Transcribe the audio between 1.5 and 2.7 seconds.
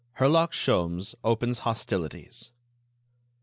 HOSTILITIES.